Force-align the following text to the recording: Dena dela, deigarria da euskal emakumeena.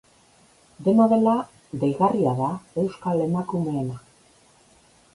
Dena 0.87 1.07
dela, 1.11 1.35
deigarria 1.85 2.33
da 2.41 2.51
euskal 2.85 3.25
emakumeena. 3.29 4.03